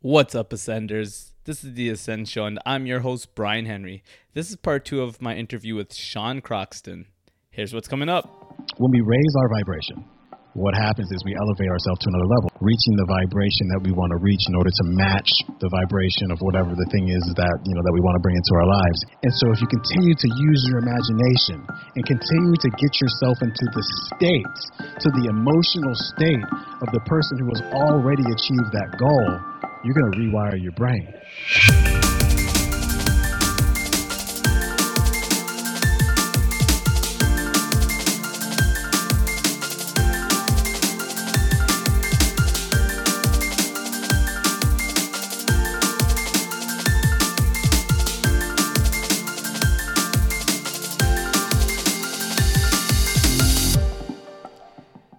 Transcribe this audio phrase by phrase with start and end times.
[0.00, 1.32] What's up, Ascenders?
[1.42, 4.04] This is the Ascend Show, and I'm your host, Brian Henry.
[4.32, 7.06] This is part two of my interview with Sean Croxton.
[7.50, 8.24] Here's what's coming up.
[8.76, 10.04] When we raise our vibration,
[10.58, 14.10] what happens is we elevate ourselves to another level, reaching the vibration that we want
[14.10, 15.30] to reach in order to match
[15.62, 18.34] the vibration of whatever the thing is that you know that we want to bring
[18.34, 18.98] into our lives.
[19.22, 23.66] And so if you continue to use your imagination and continue to get yourself into
[23.70, 24.56] the state,
[24.98, 26.46] to the emotional state
[26.82, 29.30] of the person who has already achieved that goal,
[29.86, 32.17] you're going to rewire your brain.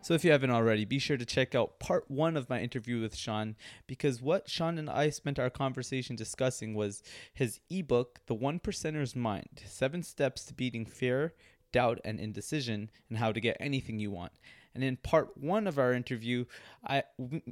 [0.09, 2.99] So, if you haven't already, be sure to check out part one of my interview
[2.99, 3.55] with Sean
[3.85, 9.15] because what Sean and I spent our conversation discussing was his ebook, The One Percenter's
[9.15, 11.35] Mind Seven Steps to Beating Fear,
[11.71, 14.31] Doubt, and Indecision, and How to Get Anything You Want.
[14.73, 16.45] And in part one of our interview,
[16.83, 17.03] I,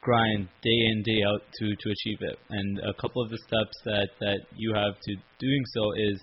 [0.00, 2.38] grind day in day out to to achieve it.
[2.50, 6.22] And a couple of the steps that that you have to doing so is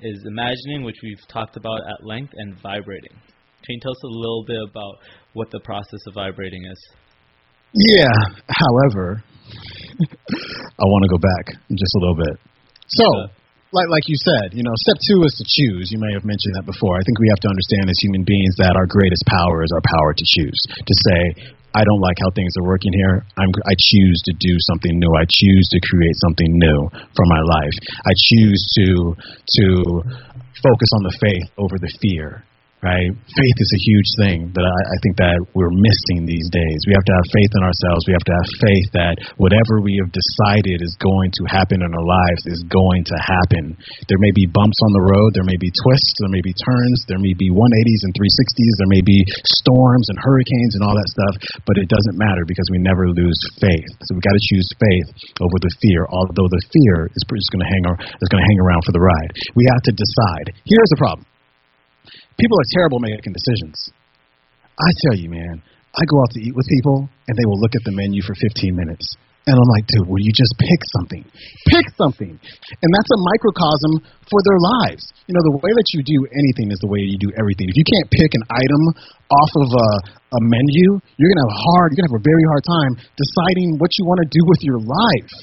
[0.00, 3.12] is imagining, which we've talked about at length, and vibrating.
[3.12, 4.94] Can you tell us a little bit about
[5.32, 6.88] what the process of vibrating is?
[7.72, 8.06] Yeah,
[8.48, 9.22] however,
[10.00, 12.40] I want to go back just a little bit.
[12.88, 13.04] So,
[13.76, 15.92] like like you said, you know, step two is to choose.
[15.92, 16.96] You may have mentioned that before.
[16.96, 19.84] I think we have to understand as human beings that our greatest power is our
[19.84, 20.56] power to choose.
[20.80, 21.20] To say,
[21.76, 23.20] I don't like how things are working here.
[23.36, 25.12] I'm, I choose to do something new.
[25.12, 27.76] I choose to create something new for my life.
[28.08, 29.66] I choose to to
[30.64, 32.48] focus on the faith over the fear
[32.84, 33.08] right?
[33.12, 36.78] Faith is a huge thing that I, I think that we're missing these days.
[36.84, 38.04] We have to have faith in ourselves.
[38.04, 41.90] We have to have faith that whatever we have decided is going to happen in
[41.90, 43.76] our lives is going to happen.
[44.12, 45.32] There may be bumps on the road.
[45.32, 46.20] There may be twists.
[46.20, 47.00] There may be turns.
[47.08, 48.72] There may be 180s and 360s.
[48.76, 49.24] There may be
[49.60, 53.40] storms and hurricanes and all that stuff, but it doesn't matter because we never lose
[53.56, 53.88] faith.
[54.04, 55.08] So we've got to choose faith
[55.40, 58.82] over the fear, although the fear is going to hang is going to hang around
[58.84, 59.30] for the ride.
[59.54, 60.52] We have to decide.
[60.64, 61.26] Here's the problem
[62.38, 63.90] people are terrible making decisions.
[64.76, 65.62] I tell you, man,
[65.96, 68.36] I go out to eat with people and they will look at the menu for
[68.36, 69.16] 15 minutes.
[69.46, 71.22] And I'm like, dude, will you just pick something?
[71.70, 72.34] Pick something.
[72.34, 75.06] And that's a microcosm for their lives.
[75.30, 77.70] You know, the way that you do anything is the way you do everything.
[77.70, 78.82] If you can't pick an item
[79.30, 79.88] off of a,
[80.34, 82.92] a menu, you're going to have hard, you're going to have a very hard time
[83.14, 85.34] deciding what you want to do with your life.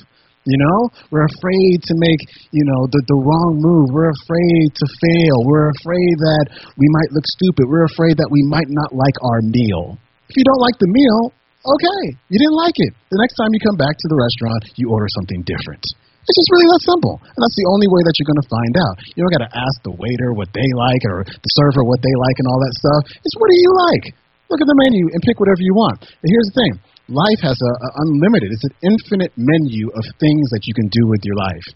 [0.44, 2.20] You know, we're afraid to make,
[2.52, 3.96] you know, the, the wrong move.
[3.96, 5.40] We're afraid to fail.
[5.48, 6.46] We're afraid that
[6.76, 7.64] we might look stupid.
[7.72, 9.96] We're afraid that we might not like our meal.
[10.28, 11.32] If you don't like the meal,
[11.64, 12.92] okay, you didn't like it.
[13.08, 15.80] The next time you come back to the restaurant, you order something different.
[15.80, 17.16] It's just really that simple.
[17.24, 18.96] And that's the only way that you're going to find out.
[19.16, 22.16] You don't got to ask the waiter what they like or the server what they
[22.16, 23.02] like and all that stuff.
[23.16, 24.06] It's what do you like?
[24.52, 26.04] Look at the menu and pick whatever you want.
[26.24, 26.74] Here's the thing
[27.12, 31.04] life has a, a, unlimited it's an infinite menu of things that you can do
[31.04, 31.68] with your life.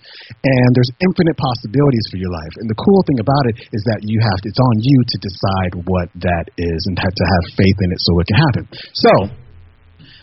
[0.44, 2.54] And there's infinite possibilities for your life.
[2.64, 5.18] And the cool thing about it is that you have to, it's on you to
[5.20, 8.64] decide what that is and have to have faith in it so it can happen.
[8.96, 9.12] So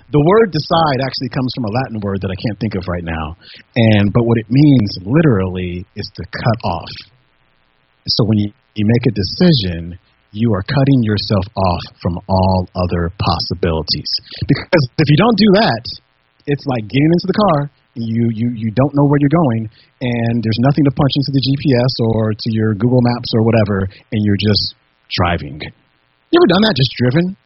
[0.09, 3.05] the word decide actually comes from a latin word that i can't think of right
[3.05, 3.37] now.
[3.77, 6.95] And but what it means literally is to cut off.
[8.09, 10.01] So when you, you make a decision,
[10.35, 14.11] you are cutting yourself off from all other possibilities.
[14.51, 15.83] Because if you don't do that,
[16.51, 17.59] it's like getting into the car.
[17.95, 19.71] You, you you don't know where you're going,
[20.03, 23.87] and there's nothing to punch into the GPS or to your Google Maps or whatever,
[23.87, 24.75] and you're just
[25.15, 25.63] driving.
[25.63, 26.75] You ever done that?
[26.75, 27.39] Just driven?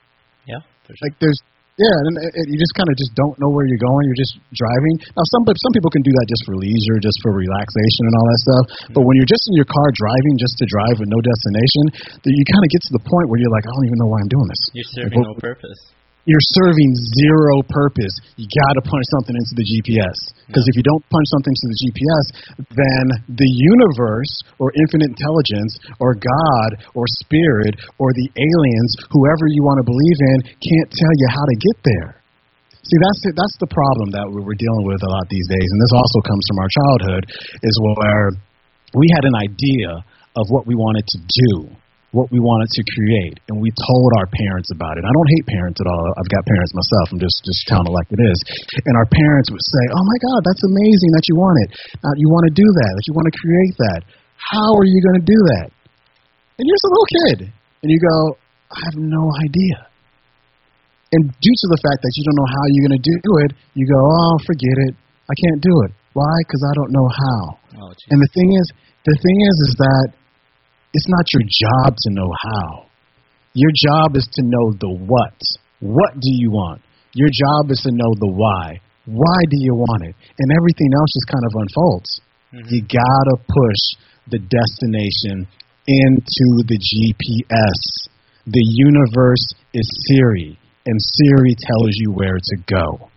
[0.48, 0.96] Yeah, sure.
[1.04, 1.36] Like there's
[1.78, 4.02] yeah, and it, it, you just kind of just don't know where you're going.
[4.10, 4.98] You're just driving.
[5.14, 8.26] Now, some some people can do that just for leisure, just for relaxation and all
[8.26, 8.64] that stuff.
[8.66, 8.94] Mm-hmm.
[8.98, 11.82] But when you're just in your car driving just to drive with no destination,
[12.26, 14.18] you kind of get to the point where you're like, I don't even know why
[14.18, 14.62] I'm doing this.
[14.74, 15.97] You're serving like, no purpose
[16.28, 18.12] you're serving zero purpose.
[18.36, 20.36] You got to punch something into the GPS.
[20.44, 22.24] Because if you don't punch something into the GPS,
[22.68, 29.64] then the universe or infinite intelligence or God or spirit or the aliens, whoever you
[29.64, 32.20] want to believe in, can't tell you how to get there.
[32.84, 35.80] See, that's the, that's the problem that we're dealing with a lot these days, and
[35.80, 37.24] this also comes from our childhood,
[37.60, 38.32] is where
[38.96, 39.92] we had an idea
[40.36, 41.68] of what we wanted to do
[42.16, 45.04] what we wanted to create, and we told our parents about it.
[45.04, 46.08] I don't hate parents at all.
[46.16, 47.12] I've got parents myself.
[47.12, 48.38] I'm just just telling it like it is.
[48.88, 51.68] And our parents would say, "Oh my God, that's amazing that you want it.
[52.00, 52.92] Uh, you want to do that.
[52.96, 54.00] That you want to create that.
[54.40, 55.68] How are you going to do that?"
[56.56, 57.38] And you're just a little kid,
[57.84, 58.40] and you go,
[58.72, 59.76] "I have no idea."
[61.12, 63.50] And due to the fact that you don't know how you're going to do it,
[63.76, 64.96] you go, "Oh, forget it.
[65.28, 65.92] I can't do it.
[66.16, 66.32] Why?
[66.40, 67.40] Because I don't know how."
[67.84, 68.66] Oh, and the thing is,
[69.04, 70.08] the thing is, is that
[70.94, 72.86] it's not your job to know how.
[73.54, 75.36] Your job is to know the what.
[75.80, 76.82] What do you want?
[77.14, 78.80] Your job is to know the why.
[79.06, 80.14] Why do you want it?
[80.38, 82.20] And everything else just kind of unfolds.
[82.52, 82.68] Mm-hmm.
[82.68, 83.82] You gotta push
[84.28, 85.48] the destination
[85.86, 87.80] into the GPS.
[88.46, 93.08] The universe is Siri, and Siri tells you where to go.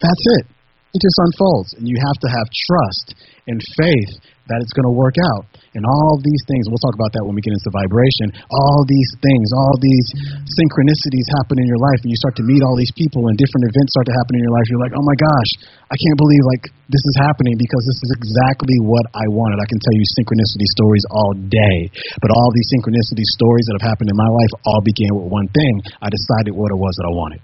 [0.00, 0.46] That's it.
[0.90, 3.14] It just unfolds, and you have to have trust
[3.46, 4.12] and faith
[4.50, 5.46] that it's going to work out.
[5.78, 8.34] And all these things, we'll talk about that when we get into vibration.
[8.50, 10.06] All these things, all these
[10.50, 13.70] synchronicities happen in your life, and you start to meet all these people, and different
[13.70, 14.66] events start to happen in your life.
[14.66, 15.50] You're like, oh my gosh,
[15.86, 19.62] I can't believe like this is happening because this is exactly what I wanted.
[19.62, 21.86] I can tell you synchronicity stories all day,
[22.18, 25.46] but all these synchronicity stories that have happened in my life all began with one
[25.54, 25.86] thing.
[26.02, 27.40] I decided what it was that I wanted.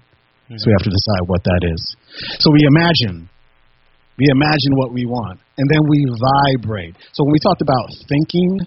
[0.46, 1.82] So we have to decide what that is.
[2.42, 3.30] So we imagine
[4.16, 6.96] we imagine what we want, and then we vibrate.
[7.12, 8.60] So when we talked about thinking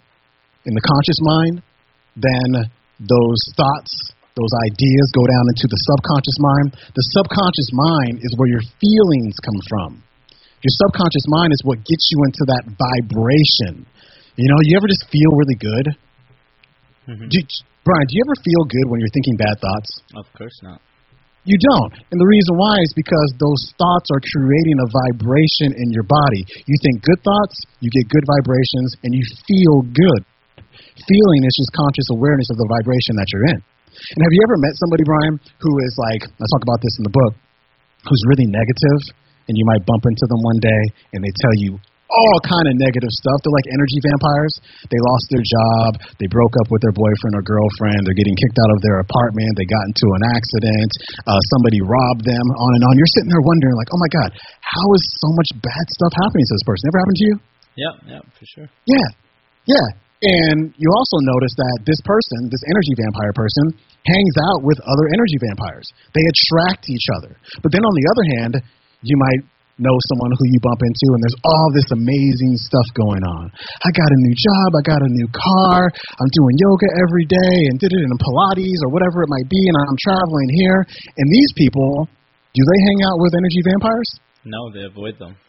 [0.66, 1.66] in the conscious mind,
[2.14, 2.70] then
[3.02, 3.92] those thoughts,
[4.38, 6.68] those ideas go down into the subconscious mind.
[6.94, 10.04] The subconscious mind is where your feelings come from.
[10.62, 13.88] Your subconscious mind is what gets you into that vibration.
[14.36, 15.88] You know, you ever just feel really good?
[17.08, 17.28] Mm-hmm.
[17.32, 17.38] Do,
[17.84, 19.90] Brian, do you ever feel good when you're thinking bad thoughts?
[20.14, 20.82] Of course not.
[21.48, 21.94] You don't.
[22.12, 26.44] And the reason why is because those thoughts are creating a vibration in your body.
[26.68, 30.22] You think good thoughts, you get good vibrations, and you feel good.
[31.00, 33.60] Feeling is just conscious awareness of the vibration that you're in.
[33.60, 37.08] And have you ever met somebody, Brian, who is like, I talk about this in
[37.08, 37.34] the book,
[38.04, 39.02] who's really negative,
[39.48, 40.82] and you might bump into them one day,
[41.16, 41.72] and they tell you
[42.10, 43.38] all kind of negative stuff.
[43.46, 44.54] They're like energy vampires.
[44.90, 46.02] They lost their job.
[46.18, 48.02] They broke up with their boyfriend or girlfriend.
[48.04, 49.54] They're getting kicked out of their apartment.
[49.56, 50.92] They got into an accident.
[51.30, 52.46] Uh, somebody robbed them.
[52.50, 52.94] On and on.
[52.98, 54.30] You're sitting there wondering, like, oh my god,
[54.62, 56.84] how is so much bad stuff happening to this person?
[56.90, 57.36] Never happened to you?
[57.78, 58.68] Yeah, yeah, for sure.
[58.90, 59.08] Yeah,
[59.70, 59.88] yeah.
[60.20, 63.72] And you also notice that this person, this energy vampire person,
[64.04, 65.88] hangs out with other energy vampires.
[66.12, 67.40] They attract each other.
[67.64, 68.54] But then on the other hand,
[69.00, 69.48] you might
[69.80, 73.52] know someone who you bump into and there's all this amazing stuff going on.
[73.56, 77.56] I got a new job, I got a new car, I'm doing yoga every day
[77.72, 80.84] and did it in Pilates or whatever it might be and I'm traveling here.
[81.16, 82.08] And these people,
[82.54, 84.10] do they hang out with energy vampires?
[84.44, 85.40] No, they avoid them.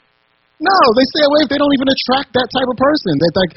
[0.61, 3.17] No, they stay away if they don't even attract that type of person.
[3.17, 3.53] They like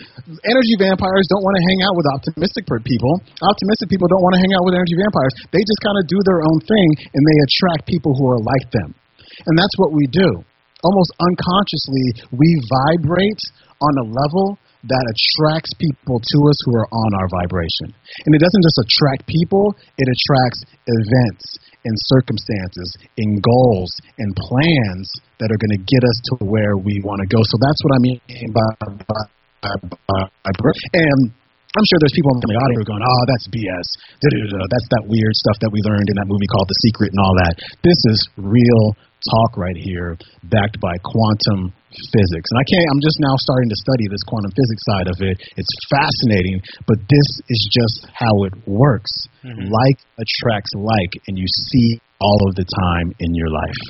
[0.47, 3.19] energy vampires don't want to hang out with optimistic people.
[3.43, 5.35] Optimistic people don't want to hang out with energy vampires.
[5.51, 8.71] They just kind of do their own thing and they attract people who are like
[8.71, 8.95] them.
[9.35, 10.47] And that's what we do
[10.83, 13.43] almost unconsciously, we vibrate
[13.81, 17.95] on a level that attracts people to us who are on our vibration.
[18.27, 21.45] And it doesn't just attract people, it attracts events
[21.87, 25.07] and circumstances and goals and plans
[25.39, 27.39] that are going to get us to where we want to go.
[27.47, 28.19] So that's what I mean
[28.51, 28.67] by,
[29.07, 29.21] by
[29.63, 31.31] and
[31.73, 33.87] I'm sure there's people in the audience who are going, "Oh, that's BS.
[34.21, 37.33] That's that weird stuff that we learned in that movie called The Secret and all
[37.41, 38.93] that." This is real
[39.31, 42.47] talk right here, backed by quantum physics.
[42.51, 42.87] And I can't.
[42.91, 45.35] I'm just now starting to study this quantum physics side of it.
[45.55, 49.11] It's fascinating, but this is just how it works.
[49.43, 49.71] Mm-hmm.
[49.71, 53.81] Like attracts like, and you see all of the time in your life.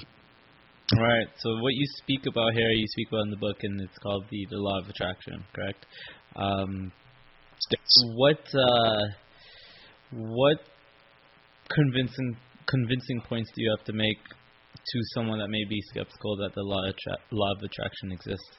[0.97, 1.27] Right.
[1.39, 4.25] So what you speak about here, you speak about in the book, and it's called
[4.29, 5.85] the the law of attraction, correct?
[6.35, 6.91] Um,
[8.17, 9.01] what uh,
[10.11, 10.59] what
[11.69, 12.37] convincing
[12.67, 14.19] convincing points do you have to make
[14.85, 18.51] to someone that may be skeptical that the law, attra- law of attraction exists?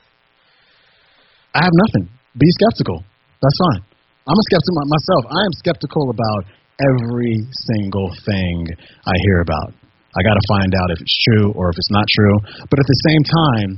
[1.54, 2.10] I have nothing.
[2.34, 3.04] Be skeptical.
[3.42, 3.82] That's fine.
[4.24, 5.22] I'm a skeptic myself.
[5.30, 6.42] I am skeptical about
[6.80, 8.66] every single thing
[9.06, 9.76] I hear about.
[10.16, 12.36] I got to find out if it's true or if it's not true.
[12.70, 13.70] But at the same time,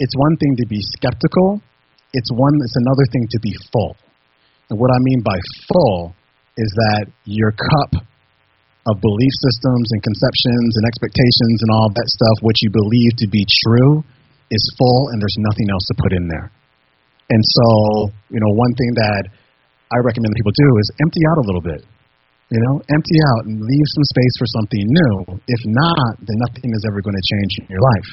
[0.00, 1.62] it's one thing to be skeptical.
[2.12, 2.52] It's one.
[2.60, 3.96] It's another thing to be full.
[4.70, 5.38] And what I mean by
[5.70, 6.14] full
[6.56, 8.02] is that your cup
[8.86, 13.28] of belief systems and conceptions and expectations and all that stuff, what you believe to
[13.28, 14.02] be true,
[14.50, 16.54] is full, and there's nothing else to put in there.
[17.30, 17.66] And so,
[18.30, 19.26] you know, one thing that
[19.90, 21.82] I recommend that people do is empty out a little bit.
[22.46, 25.14] You know, empty out and leave some space for something new.
[25.50, 28.08] If not, then nothing is ever going to change in your life.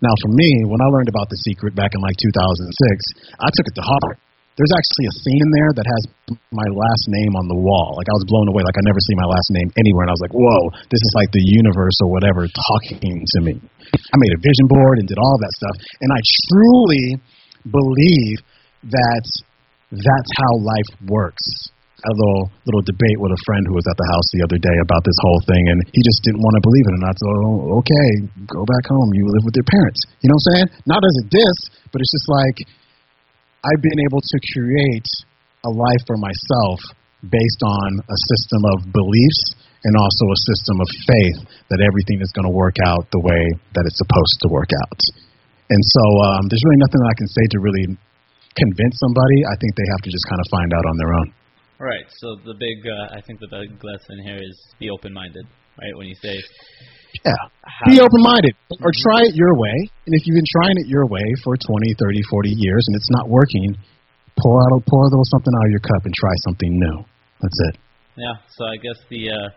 [0.00, 3.68] Now, for me, when I learned about The Secret back in like 2006, I took
[3.68, 4.16] it to heart.
[4.54, 6.02] There's actually a scene in there that has
[6.54, 7.98] my last name on the wall.
[7.98, 8.62] Like I was blown away.
[8.62, 10.60] Like I never see my last name anywhere, and I was like, "Whoa,
[10.94, 15.02] this is like the universe or whatever talking to me." I made a vision board
[15.02, 17.06] and did all that stuff, and I truly
[17.66, 18.38] believe
[18.94, 19.24] that
[19.90, 21.74] that's how life works.
[21.98, 24.46] I had a little little debate with a friend who was at the house the
[24.46, 26.94] other day about this whole thing, and he just didn't want to believe it.
[26.94, 28.08] And I said, "Oh, okay,
[28.46, 29.10] go back home.
[29.18, 30.68] You live with your parents." You know what I'm saying?
[30.86, 31.58] Not as a diss,
[31.90, 32.58] but it's just like
[33.64, 35.08] I've been able to create
[35.64, 36.78] a life for myself
[37.24, 41.38] based on a system of beliefs and also a system of faith
[41.72, 43.42] that everything is going to work out the way
[43.72, 45.00] that it's supposed to work out.
[45.72, 47.86] And so um, there's really nothing that I can say to really
[48.52, 51.28] convince somebody, I think they have to just kind of find out on their own.
[51.80, 52.06] All right.
[52.20, 55.48] So the big, uh, I think the big lesson here is be open-minded.
[55.80, 55.94] Right.
[55.96, 56.38] When you say,
[57.24, 57.34] yeah,
[57.86, 59.90] be open-minded or try it your way.
[60.06, 63.10] And if you've been trying it your way for 20, 30, 40 years and it's
[63.10, 63.76] not working,
[64.38, 67.04] pour out, a pour a little something out of your cup and try something new.
[67.40, 67.78] That's it.
[68.16, 68.34] Yeah.
[68.56, 69.48] So I guess the uh,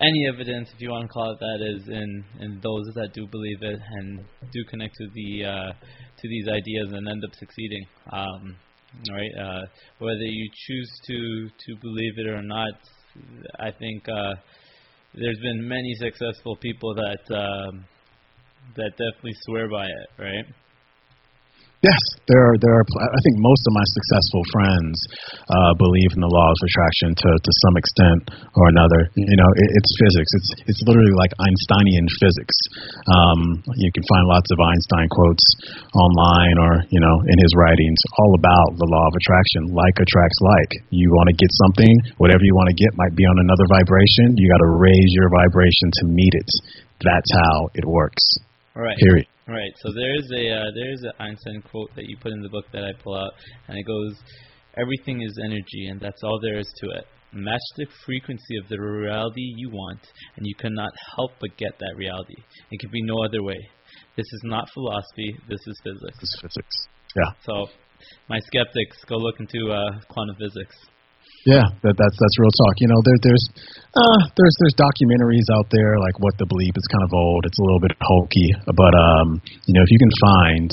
[0.00, 3.26] any evidence, if you want to call it that, is in in those that do
[3.26, 7.86] believe it and do connect to the uh, to these ideas and end up succeeding.
[8.12, 8.56] Um,
[9.10, 9.30] right?
[9.38, 9.62] Uh,
[9.98, 12.74] whether you choose to to believe it or not,
[13.58, 14.34] I think uh,
[15.16, 17.84] there's been many successful people that um,
[18.76, 20.44] that definitely swear by it, right?
[21.84, 22.00] Yes,
[22.32, 22.56] there are.
[22.56, 22.86] There are.
[22.96, 24.96] I think most of my successful friends
[25.52, 28.20] uh, believe in the law of attraction to to some extent
[28.56, 29.12] or another.
[29.12, 30.30] You know, it, it's physics.
[30.32, 32.56] It's it's literally like Einsteinian physics.
[33.04, 35.44] Um, you can find lots of Einstein quotes
[35.92, 39.68] online or you know in his writings, all about the law of attraction.
[39.76, 40.72] Like attracts like.
[40.88, 44.40] You want to get something, whatever you want to get might be on another vibration.
[44.40, 46.48] You got to raise your vibration to meet it.
[47.04, 48.24] That's how it works.
[48.72, 48.96] Right.
[48.96, 49.28] Period.
[49.46, 49.72] Right.
[49.82, 52.48] So there is a uh, there is an Einstein quote that you put in the
[52.48, 53.32] book that I pull out,
[53.68, 54.16] and it goes,
[54.76, 57.04] "Everything is energy, and that's all there is to it.
[57.32, 60.00] Match the frequency of the reality you want,
[60.36, 62.36] and you cannot help but get that reality.
[62.70, 63.58] It can be no other way.
[64.16, 65.36] This is not philosophy.
[65.48, 66.18] This is physics.
[66.20, 66.76] This is physics.
[67.16, 67.32] Yeah.
[67.44, 67.66] So,
[68.30, 70.76] my skeptics, go look into uh, quantum physics.
[71.44, 72.74] Yeah, that, that's that's real talk.
[72.80, 73.44] You know, there, there's
[73.92, 76.72] uh, there's there's documentaries out there like What the Bleep.
[76.72, 77.44] It's kind of old.
[77.44, 80.72] It's a little bit hokey, but um, you know, if you can find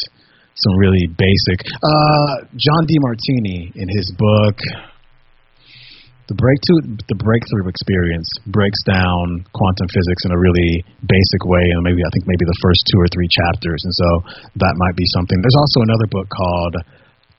[0.56, 1.64] some really basic.
[1.80, 4.58] Uh, John Demartini in his book,
[6.28, 11.84] The Breakthrough The Breakthrough Experience, breaks down quantum physics in a really basic way, and
[11.84, 14.10] maybe I think maybe the first two or three chapters, and so
[14.60, 15.40] that might be something.
[15.40, 16.76] There's also another book called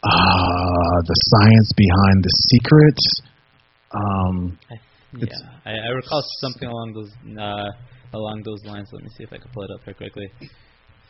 [0.02, 3.04] uh, the science behind the secrets.
[3.92, 4.58] Um,
[5.14, 5.28] yeah,
[5.64, 7.70] I, I recall something along those uh,
[8.14, 8.88] along those lines.
[8.92, 10.26] Let me see if I can pull it up here quickly.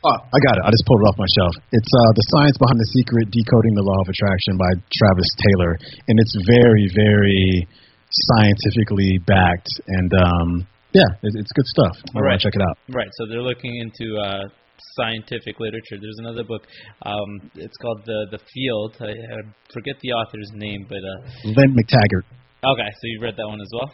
[0.02, 0.66] Oh, I got it.
[0.66, 1.54] I just pulled it off my shelf.
[1.70, 5.78] It's uh, the science behind the secret, decoding the law of attraction by Travis Taylor,
[6.10, 7.70] and it's very, very
[8.10, 9.70] scientifically backed.
[9.86, 10.48] And um,
[10.90, 11.94] yeah, it, it's good stuff.
[12.18, 12.40] I right.
[12.40, 12.76] check it out.
[12.90, 13.08] Right.
[13.14, 14.50] So they're looking into uh,
[14.96, 15.96] scientific literature.
[16.00, 16.62] There's another book.
[17.02, 18.96] Um, it's called the the Field.
[19.00, 19.38] I, I
[19.72, 22.26] forget the author's name, but uh, Lynne McTaggart.
[22.62, 23.90] Okay, so you read that one as well.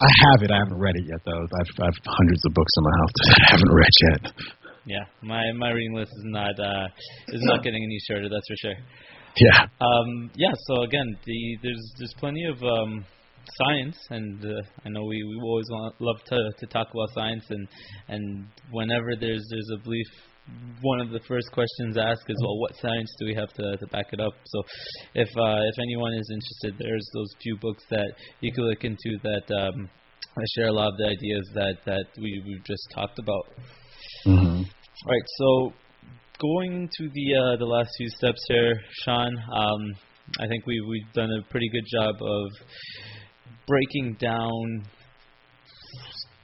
[0.00, 0.50] I have it.
[0.50, 1.40] I haven't read it yet, though.
[1.40, 4.22] I've I've hundreds of books in my house that I haven't read yet.
[4.86, 6.86] Yeah, my my reading list is not uh
[7.28, 8.28] is not getting any shorter.
[8.28, 8.78] That's for sure.
[9.36, 9.66] Yeah.
[9.80, 10.30] Um.
[10.36, 10.52] Yeah.
[10.68, 13.04] So again, the there's there's plenty of um
[13.54, 17.44] science, and uh, I know we we always want, love to to talk about science,
[17.50, 17.68] and
[18.08, 20.06] and whenever there's there's a belief,
[20.82, 23.86] one of the first questions asked is, well, what science do we have to to
[23.88, 24.34] back it up?
[24.44, 24.62] So,
[25.14, 29.18] if uh, if anyone is interested, there's those few books that you can look into
[29.22, 29.88] that um,
[30.54, 33.44] share a lot of the ideas that that we we've just talked about.
[34.26, 34.62] Mm-hmm.
[34.62, 35.72] All right, so
[36.38, 39.36] going to the uh, the last few steps here, Sean.
[39.36, 39.96] Um,
[40.40, 42.50] I think we we've done a pretty good job of
[43.66, 44.84] breaking down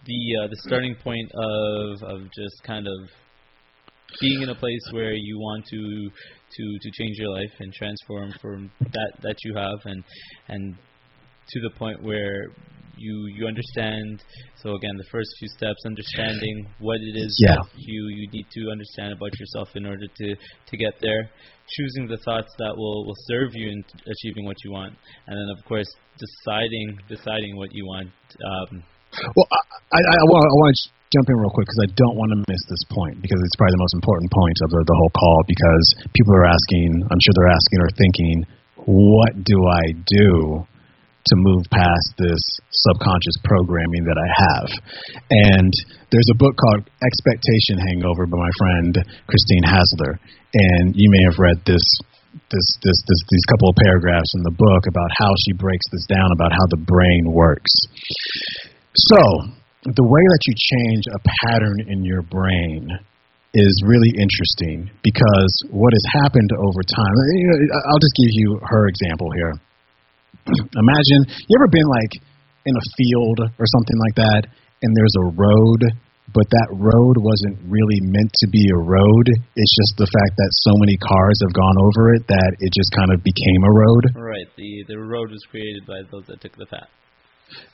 [0.06, 3.21] the uh, the starting point of of just kind of
[4.21, 6.11] being in a place where you want to
[6.57, 10.04] to to change your life and transform from that that you have and
[10.49, 10.76] and
[11.49, 12.49] to the point where
[12.97, 14.23] you you understand.
[14.62, 17.57] So again the first few steps understanding what it is yeah.
[17.57, 21.31] that you you need to understand about yourself in order to to get there.
[21.76, 24.95] Choosing the thoughts that will will serve you in achieving what you want.
[25.26, 25.88] And then of course
[26.19, 28.11] deciding deciding what you want
[28.45, 28.83] um,
[29.37, 29.49] well
[29.92, 32.64] i i, I want to jump in real quick because I don't want to miss
[32.73, 35.85] this point because it's probably the most important point of the, the whole call because
[36.16, 38.37] people are asking, I'm sure they're asking or thinking,
[38.88, 42.40] what do I do to move past this
[42.73, 44.69] subconscious programming that I have?
[45.31, 45.73] And
[46.11, 48.97] there's a book called Expectation Hangover by my friend
[49.28, 50.16] Christine Hassler,
[50.57, 51.85] and you may have read this
[52.33, 56.09] this, this, this, these couple of paragraphs in the book about how she breaks this
[56.09, 57.69] down about how the brain works.
[58.94, 59.18] So,
[59.88, 62.87] the way that you change a pattern in your brain
[63.54, 67.16] is really interesting because what has happened over time.
[67.88, 69.52] I'll just give you her example here.
[70.76, 72.12] Imagine you ever been like
[72.64, 74.42] in a field or something like that,
[74.80, 75.80] and there's a road,
[76.32, 79.26] but that road wasn't really meant to be a road.
[79.56, 82.88] It's just the fact that so many cars have gone over it that it just
[82.96, 84.04] kind of became a road.
[84.16, 84.49] Right.
[84.56, 86.88] The the road was created by those that took the path.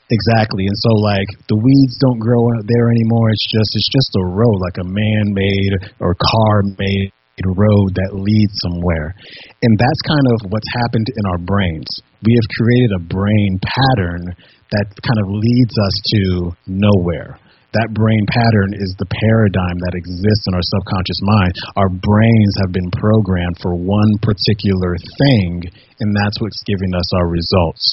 [0.09, 0.65] Exactly.
[0.65, 3.29] And so like the weeds don't grow out there anymore.
[3.29, 7.13] It's just it's just a road, like a man made or car made
[7.47, 9.15] road that leads somewhere.
[9.63, 11.87] And that's kind of what's happened in our brains.
[12.25, 14.35] We have created a brain pattern
[14.75, 16.21] that kind of leads us to
[16.67, 17.39] nowhere.
[17.77, 21.53] That brain pattern is the paradigm that exists in our subconscious mind.
[21.77, 25.61] Our brains have been programmed for one particular thing,
[26.01, 27.85] and that's what's giving us our results.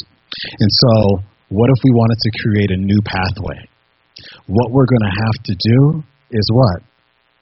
[0.59, 0.93] And so
[1.49, 3.69] what if we wanted to create a new pathway?
[4.47, 6.83] What we're going to have to do is what?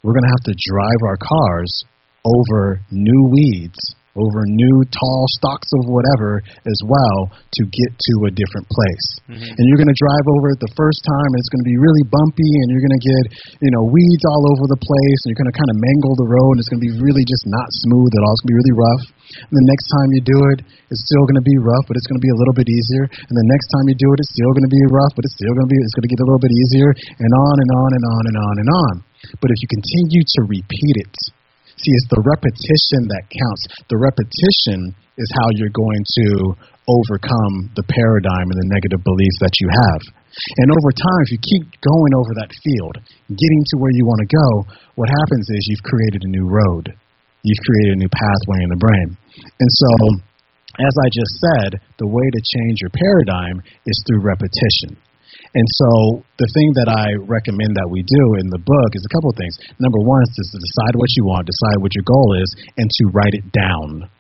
[0.03, 1.85] We're going to have to drive our cars
[2.25, 3.79] over new weeds
[4.15, 9.09] over new tall stalks of whatever as well to get to a different place.
[9.27, 9.55] Mm-hmm.
[9.59, 11.79] And you're going to drive over it the first time, and it's going to be
[11.79, 13.25] really bumpy, and you're going to get
[13.59, 16.29] you know weeds all over the place, and you're going to kind of mangle the
[16.31, 18.33] road, and it's going to be really just not smooth at all.
[18.35, 19.05] It's going to be really rough.
[19.35, 20.59] And the next time you do it,
[20.95, 23.09] it's still going to be rough, but it's going to be a little bit easier.
[23.09, 25.35] And the next time you do it, it's still going to be rough, but it's
[25.35, 27.71] still going to be it's going to get a little bit easier, and on and
[27.75, 28.95] on and on and on and on.
[29.41, 31.17] But if you continue to repeat it,
[31.85, 33.69] See, it's the repetition that counts.
[33.93, 36.57] The repetition is how you're going to
[36.89, 40.01] overcome the paradigm and the negative beliefs that you have.
[40.65, 44.25] And over time, if you keep going over that field, getting to where you want
[44.25, 44.49] to go,
[44.97, 46.89] what happens is you've created a new road.
[47.45, 49.09] You've created a new pathway in the brain.
[49.61, 49.93] And so,
[50.81, 51.71] as I just said,
[52.01, 54.97] the way to change your paradigm is through repetition.
[55.55, 59.13] And so the thing that I recommend that we do in the book is a
[59.15, 59.55] couple of things.
[59.79, 63.03] Number one is to decide what you want, decide what your goal is, and to
[63.15, 64.11] write it down.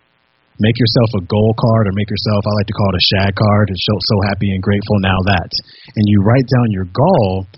[0.62, 3.34] Make yourself a goal card or make yourself, I like to call it a shag
[3.34, 5.50] card, and show so happy and grateful now that.
[5.98, 7.50] And you write down your goal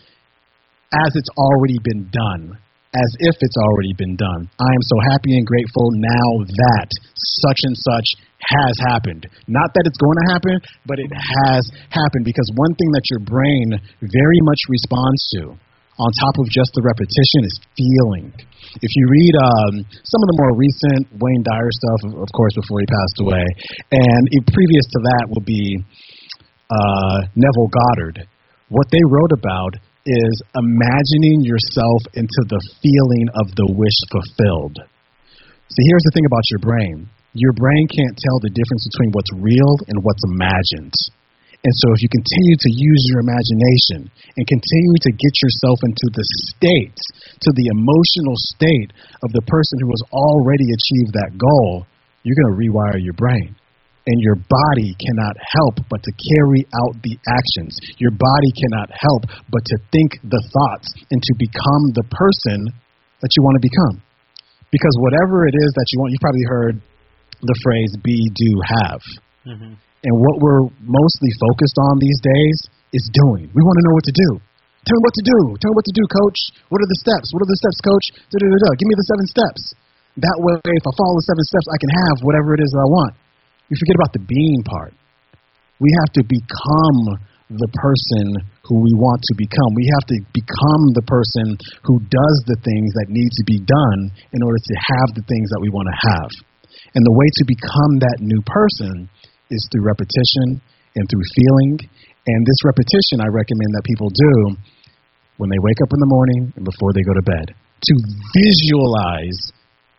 [1.05, 2.57] as it's already been done
[2.95, 4.49] as if it's already been done.
[4.61, 6.89] I am so happy and grateful now that
[7.43, 8.09] such and such
[8.41, 9.27] has happened.
[9.49, 13.23] Not that it's going to happen, but it has happened because one thing that your
[13.27, 13.69] brain
[14.01, 15.59] very much responds to
[15.97, 18.29] on top of just the repetition is feeling.
[18.85, 22.85] If you read um, some of the more recent Wayne Dyer stuff, of course, before
[22.85, 23.47] he passed away,
[23.97, 24.23] and
[24.53, 25.81] previous to that will be
[26.69, 28.29] uh, Neville Goddard.
[28.69, 29.73] What they wrote about
[30.07, 34.79] is imagining yourself into the feeling of the wish fulfilled.
[35.67, 39.29] See, here's the thing about your brain your brain can't tell the difference between what's
[39.37, 40.97] real and what's imagined.
[41.61, 46.09] And so, if you continue to use your imagination and continue to get yourself into
[46.17, 46.97] the state,
[47.45, 51.85] to the emotional state of the person who has already achieved that goal,
[52.23, 53.53] you're going to rewire your brain
[54.07, 57.75] and your body cannot help but to carry out the actions.
[57.99, 62.71] Your body cannot help but to think the thoughts and to become the person
[63.21, 63.99] that you want to become.
[64.71, 66.75] Because whatever it is that you want, you've probably heard
[67.43, 69.03] the phrase be, do, have.
[69.47, 69.75] Mm-hmm.
[69.75, 72.59] And what we're mostly focused on these days
[72.95, 73.51] is doing.
[73.51, 74.31] We want to know what to do.
[74.87, 75.39] Tell me what to do.
[75.59, 76.39] Tell me what to do, coach.
[76.71, 77.35] What are the steps?
[77.35, 78.07] What are the steps, coach?
[78.31, 78.71] Da-da-da-da.
[78.79, 79.63] Give me the seven steps.
[80.23, 82.87] That way, if I follow the seven steps, I can have whatever it is that
[82.87, 83.13] I want.
[83.69, 84.95] We forget about the being part.
[85.83, 87.01] We have to become
[87.47, 89.71] the person who we want to become.
[89.79, 91.55] We have to become the person
[91.87, 95.47] who does the things that need to be done in order to have the things
[95.55, 96.31] that we want to have.
[96.99, 99.07] And the way to become that new person
[99.51, 100.59] is through repetition
[100.99, 101.79] and through feeling.
[102.27, 104.35] And this repetition I recommend that people do
[105.39, 107.95] when they wake up in the morning and before they go to bed to
[108.35, 109.39] visualize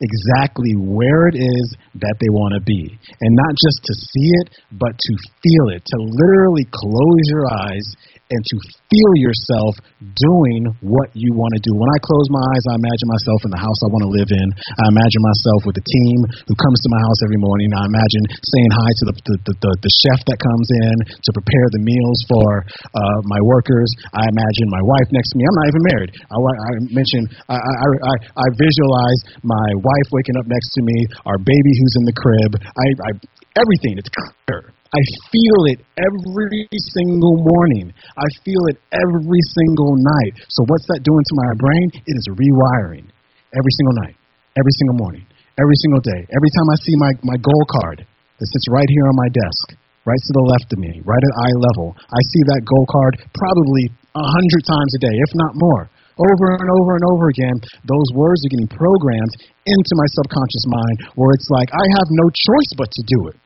[0.02, 2.98] exactly where it is that they want to be.
[3.22, 7.88] And not just to see it, but to feel it, to literally close your eyes
[8.32, 8.56] and to
[8.92, 9.80] feel yourself
[10.20, 11.72] doing what you want to do.
[11.76, 14.32] When I close my eyes, I imagine myself in the house I want to live
[14.32, 14.48] in.
[14.84, 17.72] I imagine myself with the team who comes to my house every morning.
[17.72, 21.68] I imagine saying hi to the the, the, the chef that comes in to prepare
[21.72, 23.90] the meals for uh, my workers.
[24.12, 25.44] I imagine my wife next to me.
[25.48, 26.12] I'm not even married.
[26.32, 30.98] I, I mentioned I, I, I, I visualize my wife waking up next to me,
[31.28, 32.52] our baby who's in the crib.
[32.60, 33.12] I, I
[33.58, 33.98] everything.
[33.98, 34.77] It's clear.
[34.88, 36.64] I feel it every
[36.96, 37.92] single morning.
[38.16, 40.34] I feel it every single night.
[40.48, 41.88] So what's that doing to my brain?
[42.08, 43.12] It is rewiring
[43.52, 44.16] every single night,
[44.56, 45.28] every single morning,
[45.60, 46.22] every single day.
[46.32, 49.76] Every time I see my, my goal card that sits right here on my desk,
[50.08, 53.20] right to the left of me, right at eye level, I see that goal card
[53.36, 55.92] probably a hundred times a day, if not more.
[56.18, 59.36] Over and over and over again, those words are getting programmed
[59.68, 63.38] into my subconscious mind where it's like, I have no choice but to do it.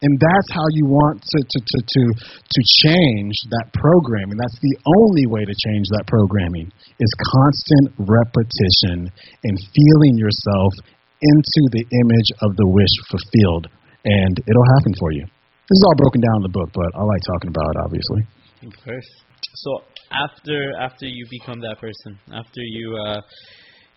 [0.00, 4.40] And that's how you want to, to, to, to, to change that programming.
[4.40, 9.12] That's the only way to change that programming is constant repetition
[9.44, 10.72] and feeling yourself
[11.20, 13.68] into the image of the wish fulfilled.
[14.08, 15.28] And it'll happen for you.
[15.68, 18.20] This is all broken down in the book, but I like talking about it, obviously.
[18.64, 19.10] Of course.
[19.54, 23.20] So after after you become that person, after you uh,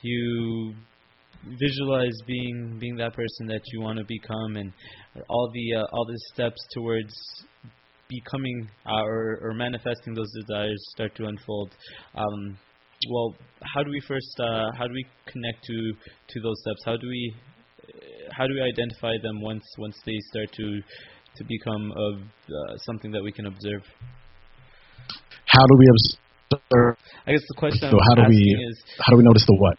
[0.01, 0.75] you
[1.59, 4.71] visualize being being that person that you want to become and
[5.29, 7.13] all the uh, all the steps towards
[8.09, 11.71] becoming uh, or, or manifesting those desires start to unfold.
[12.15, 12.57] Um,
[13.09, 15.93] well how do we first uh, how do we connect to
[16.29, 16.81] to those steps?
[16.85, 17.35] How do we
[18.31, 20.81] how do we identify them once once they start to
[21.35, 23.81] to become of uh, something that we can observe?
[25.45, 26.97] How do we observe?
[27.25, 29.55] I guess the question so I'm how do we is how do we notice the
[29.55, 29.77] what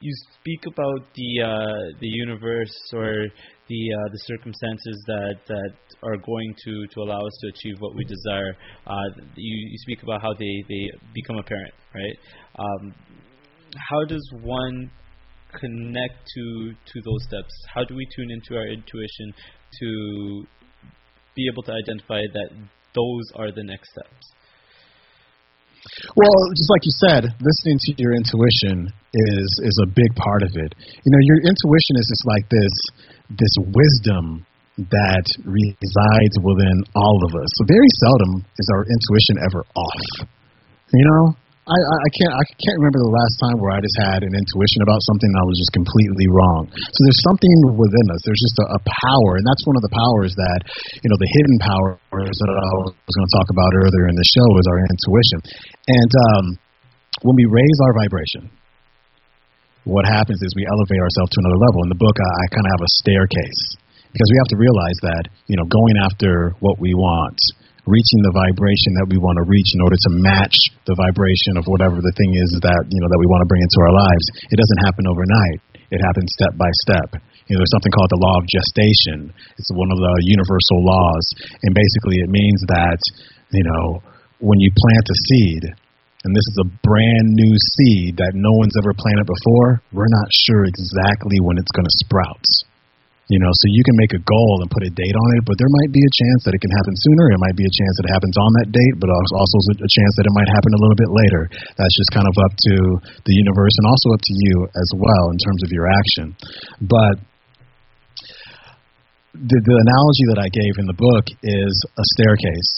[0.00, 3.26] you speak about the uh, the universe or
[3.68, 7.94] the uh, the circumstances that that are going to to allow us to achieve what
[7.94, 8.56] we desire.
[8.86, 12.16] Uh, you, you speak about how they they become apparent, right?
[12.58, 12.94] Um,
[13.76, 14.90] how does one
[15.52, 17.52] connect to to those steps?
[17.72, 19.34] How do we tune into our intuition
[19.80, 20.44] to
[21.36, 22.50] be able to identify that
[22.94, 24.39] those are the next steps?
[26.16, 30.52] Well, just like you said, listening to your intuition is is a big part of
[30.54, 30.74] it.
[30.76, 32.74] You know, your intuition is just like this
[33.30, 37.50] this wisdom that resides within all of us.
[37.60, 40.28] So very seldom is our intuition ever off.
[40.92, 41.36] You know,
[41.70, 44.82] I, I can't I can't remember the last time where I just had an intuition
[44.82, 46.66] about something that was just completely wrong.
[46.74, 48.20] So there's something within us.
[48.26, 50.66] There's just a, a power, and that's one of the powers that
[50.98, 54.26] you know the hidden powers that I was going to talk about earlier in the
[54.34, 55.38] show is our intuition.
[55.94, 56.44] And um,
[57.22, 58.50] when we raise our vibration,
[59.86, 61.86] what happens is we elevate ourselves to another level.
[61.86, 63.62] In the book, I, I kind of have a staircase
[64.10, 67.38] because we have to realize that you know going after what we want
[67.88, 71.64] reaching the vibration that we want to reach in order to match the vibration of
[71.68, 74.26] whatever the thing is that you know that we want to bring into our lives.
[74.52, 75.60] It doesn't happen overnight.
[75.90, 77.18] It happens step by step.
[77.50, 79.34] You know, there's something called the law of gestation.
[79.58, 81.24] It's one of the universal laws,
[81.66, 83.00] and basically it means that
[83.50, 84.04] you know
[84.40, 85.62] when you plant a seed,
[86.24, 90.28] and this is a brand new seed that no one's ever planted before, we're not
[90.32, 92.44] sure exactly when it's going to sprout.
[93.30, 95.54] You know, so you can make a goal and put a date on it, but
[95.54, 97.30] there might be a chance that it can happen sooner.
[97.30, 100.12] It might be a chance that it happens on that date, but also a chance
[100.18, 101.42] that it might happen a little bit later.
[101.78, 102.74] That's just kind of up to
[103.22, 106.26] the universe and also up to you as well in terms of your action.
[106.82, 107.14] But
[109.38, 112.72] the, the analogy that I gave in the book is a staircase.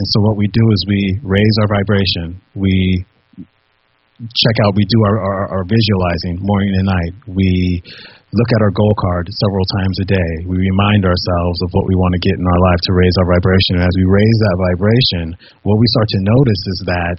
[0.00, 2.40] And so what we do is we raise our vibration.
[2.56, 3.04] We
[4.18, 7.12] check out, we do our, our, our visualizing morning and night.
[7.28, 7.82] We
[8.36, 10.32] look at our goal card several times a day.
[10.44, 13.28] We remind ourselves of what we want to get in our life to raise our
[13.28, 13.80] vibration.
[13.80, 15.24] And as we raise that vibration,
[15.64, 17.18] what we start to notice is that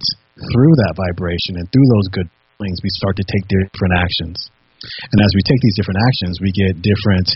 [0.54, 2.30] through that vibration and through those good
[2.62, 4.38] things, we start to take different actions.
[4.86, 7.28] And as we take these different actions, we get different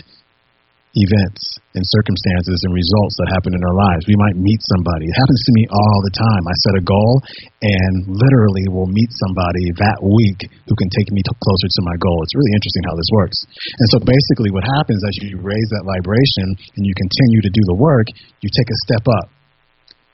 [0.94, 1.42] events
[1.74, 4.06] and circumstances and results that happen in our lives.
[4.06, 5.10] We might meet somebody.
[5.10, 6.42] It happens to me all the time.
[6.46, 7.18] I set a goal
[7.66, 12.18] and literally will meet somebody that week who can take me closer to my goal.
[12.22, 13.38] It's really interesting how this works.
[13.74, 16.46] And so basically what happens as you raise that vibration
[16.78, 18.06] and you continue to do the work,
[18.38, 19.26] you take a step up.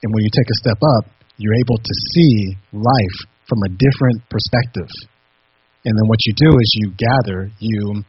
[0.00, 4.24] And when you take a step up, you're able to see life from a different
[4.32, 4.88] perspective.
[5.84, 8.00] And then what you do is you gather, you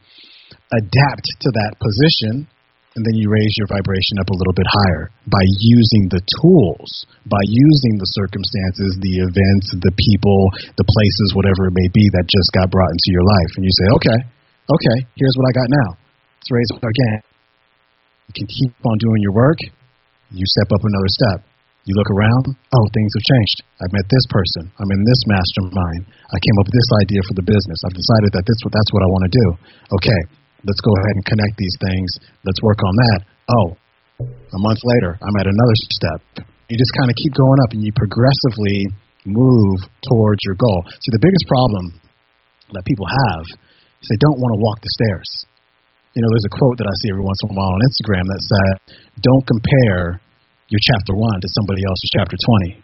[0.72, 2.48] adapt to that position
[2.94, 7.08] and then you raise your vibration up a little bit higher by using the tools,
[7.24, 12.28] by using the circumstances, the events, the people, the places, whatever it may be that
[12.28, 13.50] just got brought into your life.
[13.56, 14.18] And you say, okay,
[14.68, 15.88] okay, here's what I got now.
[15.96, 17.20] Let's raise it again.
[18.28, 19.60] You can keep on doing your work.
[20.28, 21.38] You step up another step.
[21.88, 23.58] You look around, oh, things have changed.
[23.82, 24.70] I've met this person.
[24.78, 26.06] I'm in this mastermind.
[26.30, 27.78] I came up with this idea for the business.
[27.82, 29.46] I've decided that this, that's what I want to do.
[29.98, 30.20] Okay,
[30.64, 32.08] let's go ahead and connect these things.
[32.44, 33.18] Let's work on that.
[33.50, 33.68] Oh,
[34.22, 36.20] a month later, I'm at another step.
[36.70, 38.88] You just kind of keep going up and you progressively
[39.26, 40.82] move towards your goal.
[40.86, 42.00] See, the biggest problem
[42.72, 43.44] that people have
[44.00, 45.28] is they don't want to walk the stairs.
[46.14, 48.24] You know, there's a quote that I see every once in a while on Instagram
[48.28, 48.72] that said,
[49.24, 50.20] Don't compare
[50.68, 52.80] your chapter one to somebody else's chapter 20.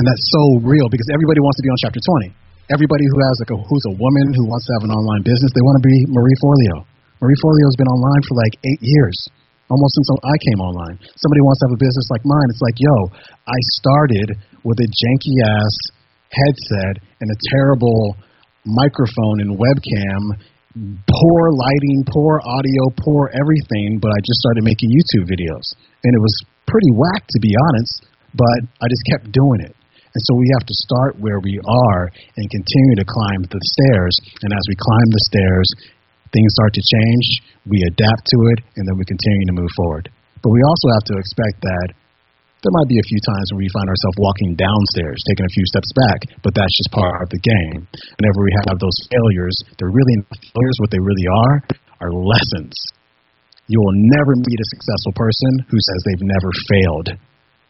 [0.00, 2.32] And that's so real because everybody wants to be on chapter 20.
[2.72, 5.52] Everybody who has like a who's a woman who wants to have an online business,
[5.52, 6.88] they want to be Marie Forleo.
[7.22, 9.14] Marie Forleo's been online for like eight years,
[9.70, 10.98] almost since I came online.
[11.22, 12.50] Somebody wants to have a business like mine.
[12.50, 12.96] It's like, yo,
[13.46, 14.28] I started
[14.66, 15.74] with a janky ass
[16.34, 18.18] headset and a terrible
[18.66, 20.34] microphone and webcam,
[21.06, 25.78] poor lighting, poor audio, poor everything, but I just started making YouTube videos.
[26.02, 26.34] And it was
[26.66, 29.78] pretty whack to be honest, but I just kept doing it.
[30.10, 34.14] And so we have to start where we are and continue to climb the stairs.
[34.42, 35.68] And as we climb the stairs,
[36.32, 37.26] things start to change,
[37.68, 40.08] we adapt to it, and then we continue to move forward.
[40.42, 41.88] But we also have to expect that
[42.62, 45.66] there might be a few times where we find ourselves walking downstairs, taking a few
[45.66, 47.90] steps back, but that's just part of the game.
[48.22, 50.78] Whenever we have those failures, they're really not failures.
[50.78, 51.56] What they really are
[52.06, 52.74] are lessons.
[53.66, 57.08] You will never meet a successful person who says they've never failed.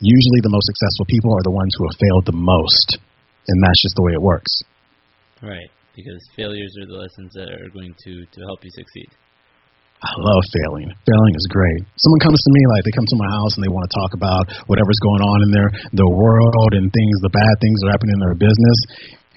[0.01, 3.01] Usually, the most successful people are the ones who have failed the most,
[3.48, 4.53] and that's just the way it works.
[5.40, 9.11] Right, because failures are the lessons that are going to to help you succeed.
[10.02, 10.90] I love failing.
[11.07, 11.87] Failing is great.
[11.94, 14.18] Someone comes to me like they come to my house and they want to talk
[14.18, 17.94] about whatever's going on in their the world and things, the bad things that are
[17.94, 18.78] happening in their business.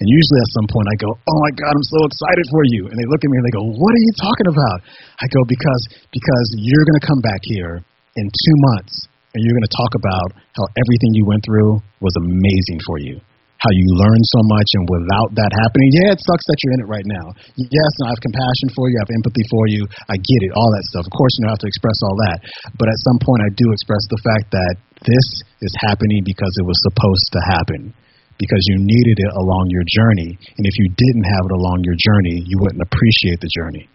[0.02, 2.90] And usually at some point I go, "Oh my God, I'm so excited for you!"
[2.90, 4.78] And they look at me and they go, "What are you talking about?"
[5.22, 7.74] I go, "Because because you're going to come back here
[8.18, 9.06] in two months
[9.38, 13.22] and you're going to talk about how everything you went through was amazing for you."
[13.56, 16.84] How you learn so much, and without that happening, yeah, it sucks that you're in
[16.84, 17.32] it right now.
[17.56, 20.68] Yes, I have compassion for you, I have empathy for you, I get it, all
[20.76, 21.08] that stuff.
[21.08, 22.38] Of course, you don't have to express all that,
[22.76, 24.74] but at some point, I do express the fact that
[25.08, 25.26] this
[25.64, 27.96] is happening because it was supposed to happen
[28.38, 30.36] because you needed it along your journey.
[30.36, 33.88] And if you didn't have it along your journey, you wouldn't appreciate the journey.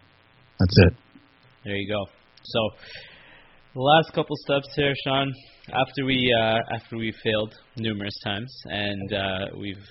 [0.59, 0.93] That's it.
[1.65, 2.09] There you go.
[2.43, 2.59] So,
[3.73, 5.31] the last couple steps here, Sean.
[5.69, 9.85] After we uh, after we failed numerous times and uh, we've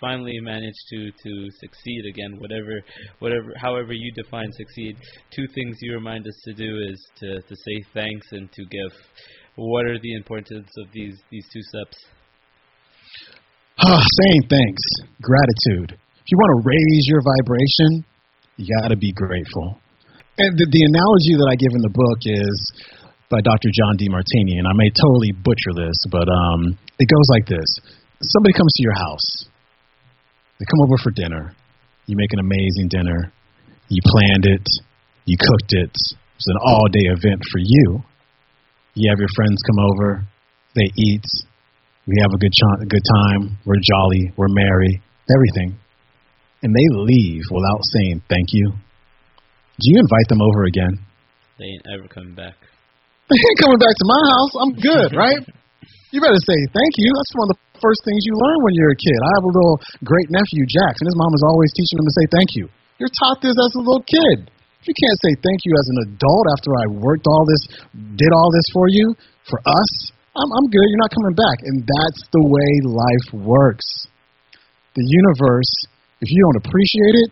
[0.00, 2.82] finally managed to to succeed again, whatever
[3.20, 4.96] whatever however you define succeed.
[5.30, 8.92] Two things you remind us to do is to to say thanks and to give.
[9.56, 11.96] What are the importance of these these two steps?
[13.80, 14.82] Saying thanks,
[15.22, 15.92] gratitude.
[15.92, 18.04] If you want to raise your vibration,
[18.56, 19.78] you got to be grateful.
[20.36, 22.58] And the, the analogy that I give in the book is
[23.34, 23.74] by Dr.
[23.74, 27.66] John Demartini, and I may totally butcher this, but um, it goes like this:
[28.22, 29.50] Somebody comes to your house.
[30.62, 31.50] They come over for dinner.
[32.06, 33.34] You make an amazing dinner.
[33.90, 34.62] You planned it.
[35.26, 35.90] You cooked it.
[35.90, 38.06] It's an all-day event for you.
[38.94, 40.22] You have your friends come over.
[40.76, 41.26] They eat.
[42.06, 43.58] We have a good ch- a good time.
[43.66, 44.30] We're jolly.
[44.36, 45.02] We're merry.
[45.34, 45.74] Everything.
[46.62, 48.70] And they leave without saying thank you.
[49.80, 51.02] Do you invite them over again?
[51.58, 52.54] They ain't ever coming back.
[53.32, 54.52] Ain't coming back to my house.
[54.60, 55.40] I'm good, right?
[56.14, 57.10] you better say thank you.
[57.10, 59.18] That's one of the first things you learn when you're a kid.
[59.18, 61.10] I have a little great nephew, Jackson.
[61.10, 62.64] His mom is always teaching him to say thank you.
[63.02, 64.46] You're taught this as a little kid.
[64.78, 67.62] If you can't say thank you as an adult after I worked all this,
[68.14, 69.16] did all this for you,
[69.50, 69.90] for us,
[70.38, 70.86] I'm, I'm good.
[70.86, 71.58] You're not coming back.
[71.66, 74.06] And that's the way life works.
[74.94, 75.72] The universe,
[76.22, 77.30] if you don't appreciate it,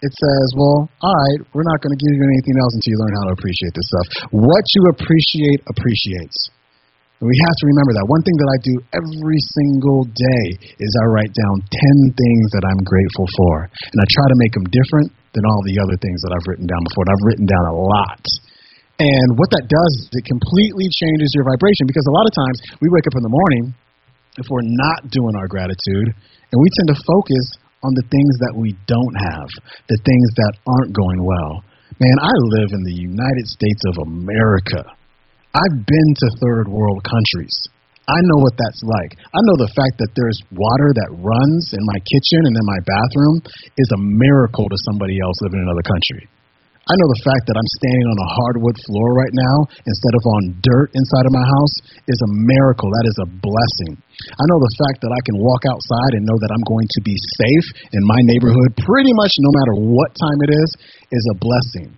[0.00, 2.98] it says, well, all right, we're not going to give you anything else until you
[3.04, 4.06] learn how to appreciate this stuff.
[4.32, 6.38] What you appreciate appreciates.
[7.20, 8.08] And we have to remember that.
[8.08, 10.46] One thing that I do every single day
[10.80, 13.68] is I write down 10 things that I'm grateful for.
[13.68, 16.64] And I try to make them different than all the other things that I've written
[16.64, 17.04] down before.
[17.04, 18.24] And I've written down a lot.
[19.04, 22.56] And what that does is it completely changes your vibration because a lot of times
[22.80, 23.64] we wake up in the morning
[24.40, 27.44] if we're not doing our gratitude and we tend to focus
[27.82, 29.48] on the things that we don't have,
[29.88, 31.64] the things that aren't going well.
[31.96, 34.84] Man, I live in the United States of America.
[35.52, 37.56] I've been to third world countries.
[38.08, 39.12] I know what that's like.
[39.22, 42.80] I know the fact that there's water that runs in my kitchen and in my
[42.82, 43.36] bathroom
[43.78, 46.26] is a miracle to somebody else living in another country.
[46.90, 50.22] I know the fact that I'm standing on a hardwood floor right now instead of
[50.26, 51.74] on dirt inside of my house
[52.10, 52.90] is a miracle.
[52.90, 53.92] That is a blessing.
[54.28, 57.00] I know the fact that I can walk outside and know that I'm going to
[57.00, 60.70] be safe in my neighborhood pretty much no matter what time it is
[61.12, 61.96] is a blessing.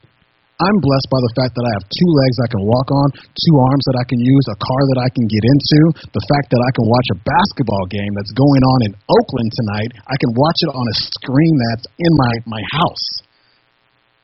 [0.62, 3.56] I'm blessed by the fact that I have two legs I can walk on, two
[3.58, 5.80] arms that I can use, a car that I can get into,
[6.14, 9.90] the fact that I can watch a basketball game that's going on in Oakland tonight,
[10.06, 13.06] I can watch it on a screen that's in my, my house.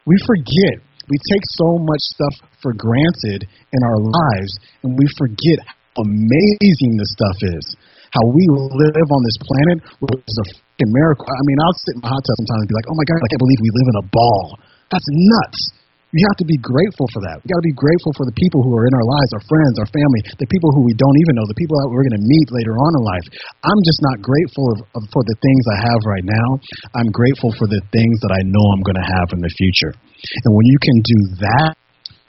[0.07, 0.79] We forget.
[1.11, 4.53] We take so much stuff for granted in our lives,
[4.85, 7.67] and we forget how amazing this stuff is.
[8.15, 9.79] How we live on this planet
[10.25, 11.27] is a fucking miracle.
[11.29, 13.21] I mean, I'll sit in my hot tub sometimes and be like, oh my God,
[13.21, 14.45] I can't believe we live in a ball.
[14.89, 15.79] That's nuts.
[16.17, 17.45] You have to be grateful for that.
[17.45, 19.77] We got to be grateful for the people who are in our lives, our friends,
[19.77, 22.25] our family, the people who we don't even know, the people that we're going to
[22.25, 23.27] meet later on in life.
[23.61, 26.49] I'm just not grateful of, of, for the things I have right now.
[26.97, 29.93] I'm grateful for the things that I know I'm going to have in the future.
[29.93, 31.77] And when you can do that,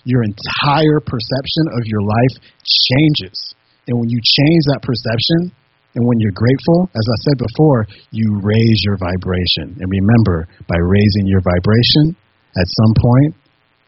[0.04, 2.36] your entire perception of your life
[2.68, 3.56] changes.
[3.88, 5.56] And when you change that perception,
[5.96, 9.74] and when you're grateful, as I said before, you raise your vibration.
[9.82, 12.14] And remember, by raising your vibration,
[12.58, 13.34] at some point,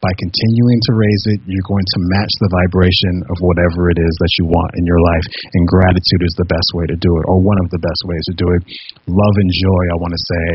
[0.02, 4.14] by continuing to raise it, you're going to match the vibration of whatever it is
[4.18, 5.22] that you want in your life.
[5.54, 8.26] And gratitude is the best way to do it, or one of the best ways
[8.26, 8.62] to do it.
[9.06, 10.46] Love and joy, I want to say,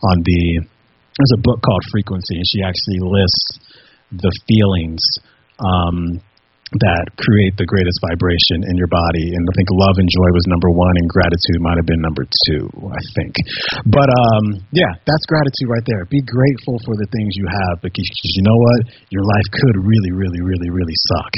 [0.00, 0.64] on the
[1.16, 3.60] there's a book called Frequency, and she actually lists
[4.12, 5.00] the feelings
[5.60, 6.20] um,
[6.82, 9.30] that create the greatest vibration in your body.
[9.30, 12.26] And I think love and joy was number one, and gratitude might have been number
[12.50, 13.32] two, I think.
[13.86, 16.02] But um, yeah, that's gratitude right there.
[16.10, 18.90] Be grateful for the things you have because you know what?
[19.14, 21.34] Your life could really, really, really, really suck.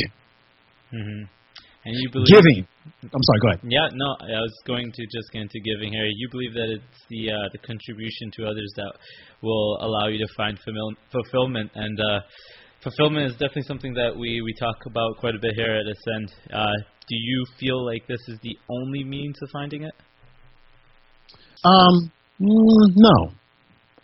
[0.97, 1.23] Mm-hmm.
[1.29, 2.65] And you believe giving.
[3.05, 3.41] I'm sorry.
[3.45, 3.61] Go ahead.
[3.69, 6.09] Yeah, no, I was going to just get into giving, here.
[6.09, 8.93] You believe that it's the uh, the contribution to others that
[9.45, 10.57] will allow you to find
[11.13, 12.01] fulfillment and.
[12.01, 12.21] Uh,
[12.83, 16.33] fulfillment is definitely something that we, we talk about quite a bit here at Ascend.
[16.53, 16.77] Uh,
[17.09, 19.95] do you feel like this is the only means of finding it?
[21.65, 23.33] Um, mm, no,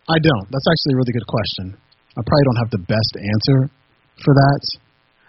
[0.09, 0.47] I don't.
[0.51, 1.77] That's actually a really good question.
[2.17, 3.71] I probably don't have the best answer
[4.25, 4.63] for that.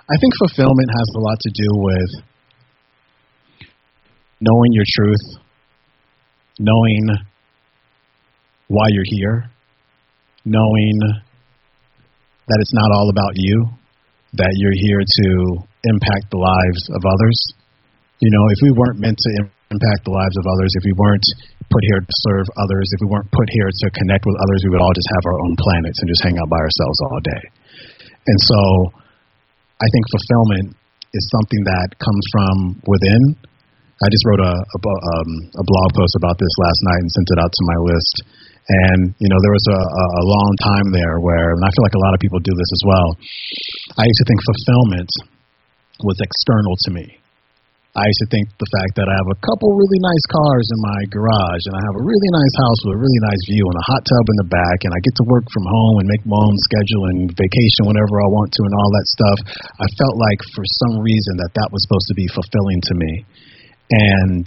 [0.09, 2.11] I think fulfillment has a lot to do with
[4.39, 5.41] knowing your truth,
[6.59, 7.01] knowing
[8.67, 9.49] why you're here,
[10.45, 10.99] knowing
[12.47, 13.57] that it's not all about you,
[14.37, 15.27] that you're here to
[15.89, 17.37] impact the lives of others.
[18.21, 19.29] You know, if we weren't meant to
[19.73, 21.25] impact the lives of others, if we weren't
[21.67, 24.71] put here to serve others, if we weren't put here to connect with others, we
[24.71, 27.43] would all just have our own planets and just hang out by ourselves all day.
[28.29, 28.59] And so
[29.81, 30.67] I think fulfillment
[31.15, 32.55] is something that comes from
[32.85, 33.23] within.
[34.03, 37.29] I just wrote a, a, um, a blog post about this last night and sent
[37.31, 38.15] it out to my list.
[38.65, 39.81] And you know, there was a,
[40.21, 42.71] a long time there where, and I feel like a lot of people do this
[42.73, 43.09] as well.
[44.01, 45.11] I used to think fulfillment
[46.01, 47.07] was external to me.
[47.95, 50.79] I used to think the fact that I have a couple really nice cars in
[50.83, 53.77] my garage and I have a really nice house with a really nice view and
[53.79, 56.27] a hot tub in the back and I get to work from home and make
[56.27, 59.39] my own schedule and vacation whenever I want to and all that stuff.
[59.79, 63.13] I felt like for some reason that that was supposed to be fulfilling to me.
[63.95, 64.43] And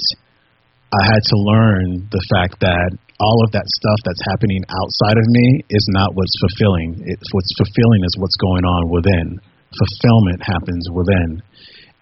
[0.89, 5.27] I had to learn the fact that all of that stuff that's happening outside of
[5.29, 7.03] me is not what's fulfilling.
[7.05, 9.37] It's what's fulfilling is what's going on within.
[9.69, 11.43] Fulfillment happens within.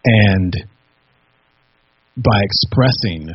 [0.07, 0.53] And
[2.21, 3.33] by expressing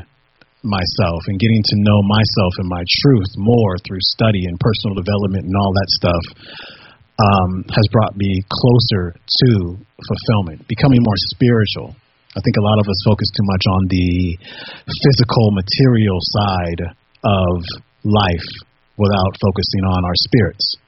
[0.64, 5.50] myself and getting to know myself and my truth more through study and personal development
[5.50, 6.24] and all that stuff
[7.18, 11.96] um, has brought me closer to fulfillment, becoming more spiritual.
[12.32, 14.40] I think a lot of us focus too much on the
[14.88, 16.82] physical, material side
[17.28, 17.56] of
[18.08, 18.50] life
[18.96, 20.80] without focusing on our spirits.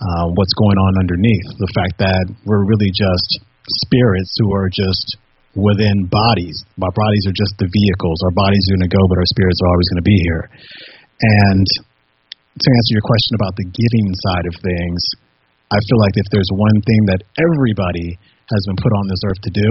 [0.00, 1.48] Uh, what's going on underneath?
[1.58, 3.44] The fact that we're really just
[3.84, 5.18] spirits who are just
[5.52, 6.64] within bodies.
[6.80, 8.22] Our bodies are just the vehicles.
[8.24, 10.44] Our bodies are going to go, but our spirits are always going to be here.
[11.18, 11.66] And
[12.56, 15.00] to answer your question about the giving side of things,
[15.68, 18.16] I feel like if there's one thing that everybody
[18.48, 19.70] has been put on this earth to do,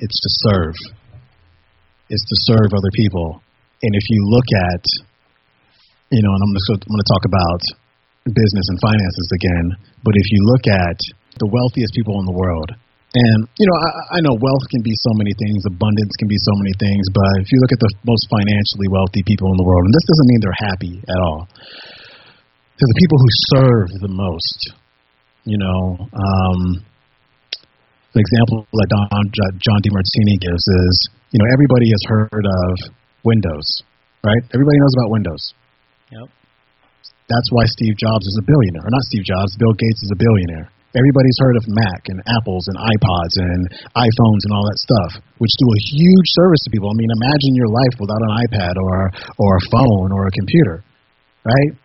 [0.00, 0.76] it's to serve.
[2.08, 3.42] It's to serve other people.
[3.82, 4.82] And if you look at,
[6.10, 7.60] you know, and I'm going to talk about
[8.30, 9.66] business and finances again,
[10.02, 10.98] but if you look at
[11.38, 12.70] the wealthiest people in the world,
[13.16, 16.36] and you know, I, I know wealth can be so many things, abundance can be
[16.36, 19.64] so many things, but if you look at the most financially wealthy people in the
[19.64, 21.40] world, and this doesn't mean they're happy at all,
[22.76, 24.58] they're the people who serve the most.
[25.46, 26.60] You know, um,
[28.16, 29.24] the example that Don,
[29.60, 30.94] John Demartini gives is,
[31.36, 32.72] you know, everybody has heard of
[33.28, 33.84] Windows,
[34.24, 34.40] right?
[34.56, 35.42] Everybody knows about Windows.
[36.08, 36.26] Yep.
[37.28, 38.88] That's why Steve Jobs is a billionaire.
[38.88, 40.72] Or not Steve Jobs, Bill Gates is a billionaire.
[40.96, 43.60] Everybody's heard of Mac and Apples and iPods and
[43.92, 46.88] iPhones and all that stuff, which do a huge service to people.
[46.88, 50.80] I mean, imagine your life without an iPad or or a phone or a computer,
[51.44, 51.76] right?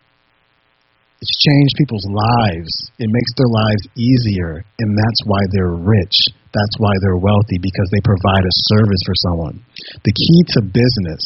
[1.22, 2.74] It's changed people's lives.
[2.98, 6.18] It makes their lives easier, and that's why they're rich.
[6.50, 9.62] That's why they're wealthy because they provide a service for someone.
[10.02, 11.22] The key to business,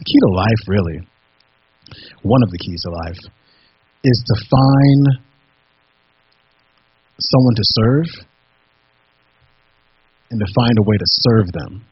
[0.00, 0.98] the key to life, really,
[2.24, 3.20] one of the keys to life,
[4.08, 5.20] is to find
[7.20, 8.08] someone to serve
[10.32, 11.84] and to find a way to serve them.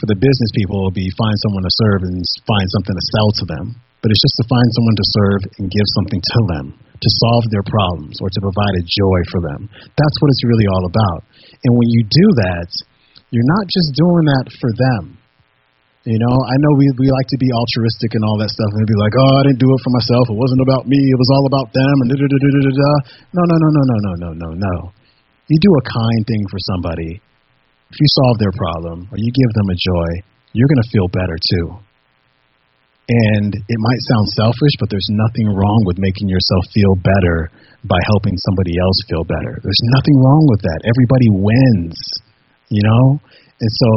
[0.00, 3.06] For the business people, it will be find someone to serve and find something to
[3.12, 3.76] sell to them.
[4.02, 7.46] But it's just to find someone to serve and give something to them, to solve
[7.54, 9.70] their problems or to provide a joy for them.
[9.70, 11.22] That's what it's really all about.
[11.62, 12.66] And when you do that,
[13.30, 15.22] you're not just doing that for them.
[16.02, 18.82] You know, I know we we like to be altruistic and all that stuff, and
[18.90, 20.26] be like, "Oh, I didn't do it for myself.
[20.26, 20.98] It wasn't about me.
[20.98, 22.92] It was all about them." And da da da da da da.
[23.38, 24.74] No, no, no, no, no, no, no, no, no.
[25.46, 27.22] You do a kind thing for somebody.
[27.22, 30.10] If you solve their problem or you give them a joy,
[30.50, 31.66] you're gonna feel better too.
[33.12, 37.52] And it might sound selfish, but there's nothing wrong with making yourself feel better
[37.84, 39.58] by helping somebody else feel better.
[39.60, 40.80] There's nothing wrong with that.
[40.86, 41.98] Everybody wins,
[42.72, 43.20] you know.
[43.60, 43.90] And so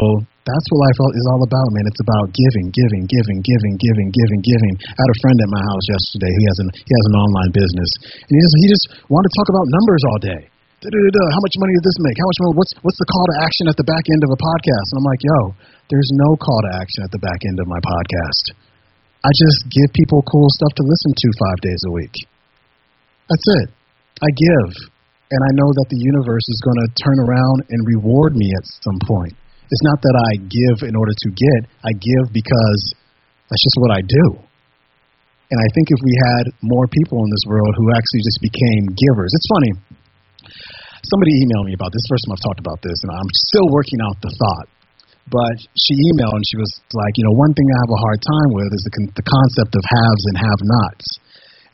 [0.45, 1.86] that's what life is all about, man.
[1.89, 4.74] It's about giving, giving, giving, giving, giving, giving, giving.
[4.84, 6.32] I had a friend at my house yesterday.
[6.36, 7.89] He has an he has an online business,
[8.26, 10.41] and he just he just wanted to talk about numbers all day.
[10.86, 11.26] Da-da-da-da.
[11.34, 12.18] How much money did this make?
[12.20, 12.53] How much money?
[12.61, 14.88] What's what's the call to action at the back end of a podcast?
[14.93, 15.39] And I'm like, yo,
[15.89, 18.53] there's no call to action at the back end of my podcast.
[19.26, 22.15] I just give people cool stuff to listen to five days a week.
[23.26, 23.67] That's it.
[24.21, 24.69] I give,
[25.34, 28.69] and I know that the universe is going to turn around and reward me at
[28.86, 29.34] some point.
[29.65, 31.65] It's not that I give in order to get.
[31.82, 32.82] I give because
[33.49, 34.26] that's just what I do.
[35.49, 38.93] And I think if we had more people in this world who actually just became
[38.93, 39.73] givers, it's funny.
[41.01, 42.05] Somebody emailed me about this.
[42.05, 44.67] First time I've talked about this, and I'm still working out the thought.
[45.26, 48.21] But she emailed and she was like, you know, one thing I have a hard
[48.21, 51.07] time with is the, con- the concept of haves and have-nots.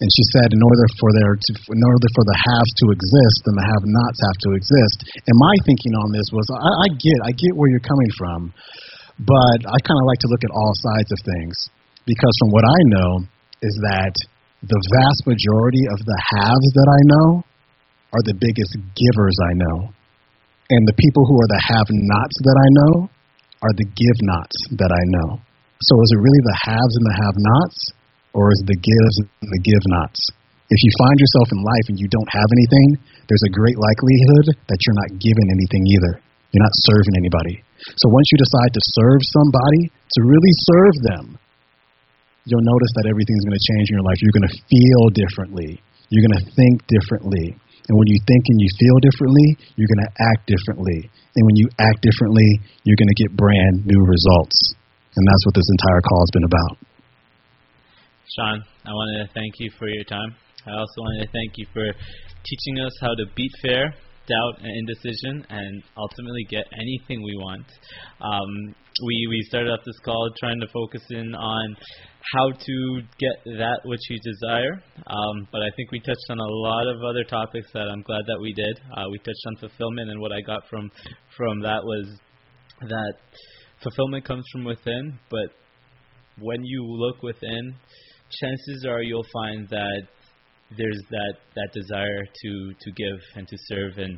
[0.01, 3.37] And she said, in order for there to, in order for the haves to exist,
[3.45, 4.97] then the have-nots have to exist.
[5.27, 8.39] And my thinking on this was, I, I get, I get where you're coming from,
[9.21, 11.53] but I kind of like to look at all sides of things
[12.07, 13.11] because from what I know
[13.61, 14.15] is that
[14.63, 17.27] the vast majority of the haves that I know
[18.13, 19.77] are the biggest givers I know,
[20.69, 22.93] and the people who are the have-nots that I know
[23.61, 25.39] are the give-nots that I know.
[25.81, 27.77] So is it really the haves and the have-nots?
[28.33, 30.19] or is it the gives and the give nots.
[30.71, 32.95] If you find yourself in life and you don't have anything,
[33.27, 36.23] there's a great likelihood that you're not giving anything either.
[36.55, 37.59] You're not serving anybody.
[37.99, 41.25] So once you decide to serve somebody, to really serve them,
[42.47, 44.19] you'll notice that everything's going to change in your life.
[44.23, 45.83] You're going to feel differently.
[46.07, 47.59] You're going to think differently.
[47.89, 51.09] And when you think and you feel differently, you're going to act differently.
[51.35, 54.75] And when you act differently, you're going to get brand new results.
[55.15, 56.75] And that's what this entire call has been about.
[58.35, 60.35] Sean, I wanted to thank you for your time.
[60.65, 61.83] I also wanted to thank you for
[62.45, 63.93] teaching us how to beat fear,
[64.27, 67.65] doubt, and indecision, and ultimately get anything we want.
[68.21, 71.75] Um, we we started off this call trying to focus in on
[72.35, 76.51] how to get that which you desire, um, but I think we touched on a
[76.67, 78.79] lot of other topics that I'm glad that we did.
[78.95, 80.91] Uh, we touched on fulfillment, and what I got from
[81.35, 82.19] from that was
[82.81, 83.13] that
[83.81, 85.49] fulfillment comes from within, but
[86.39, 87.75] when you look within,
[88.39, 90.01] chances are you'll find that
[90.77, 94.17] there's that that desire to to give and to serve, and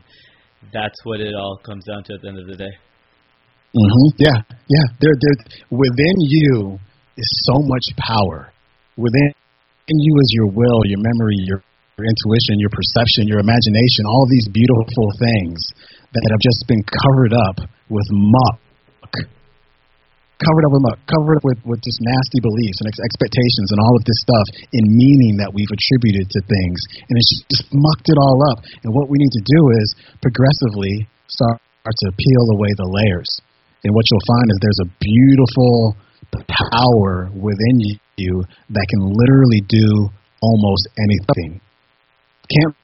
[0.72, 2.74] that's what it all comes down to at the end of the day.
[3.76, 4.14] Mhm.
[4.18, 4.38] Yeah.
[4.70, 4.86] Yeah.
[5.02, 5.38] There, there.
[5.72, 6.80] Within you
[7.18, 8.54] is so much power.
[8.98, 9.34] Within
[9.88, 11.62] in you is your will, your memory, your,
[11.98, 14.06] your intuition, your perception, your imagination.
[14.08, 15.60] All these beautiful things
[16.14, 17.58] that have just been covered up
[17.90, 18.60] with muck
[20.44, 23.96] covered up with covered up with, with just nasty beliefs and ex- expectations and all
[23.96, 28.20] of this stuff in meaning that we've attributed to things, and it's just mucked it
[28.20, 28.60] all up.
[28.84, 29.88] And what we need to do is
[30.22, 33.32] progressively start to peel away the layers.
[33.84, 35.96] And what you'll find is there's a beautiful
[36.48, 37.76] power within
[38.16, 40.10] you that can literally do
[40.42, 41.60] almost anything.
[42.50, 42.76] Can't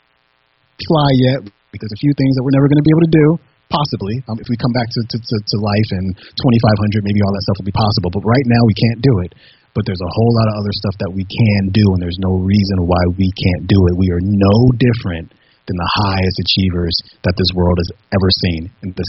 [0.87, 1.39] fly yet
[1.71, 3.27] because a few things that we're never going to be able to do
[3.69, 7.29] Possibly, um, if we come back to, to, to, to life and 2,500, maybe all
[7.29, 8.09] that stuff will be possible.
[8.09, 9.37] But right now, we can't do it.
[9.77, 12.41] But there's a whole lot of other stuff that we can do, and there's no
[12.41, 13.93] reason why we can't do it.
[13.93, 15.29] We are no different
[15.69, 18.73] than the highest achievers that this world has ever seen.
[18.81, 19.05] And the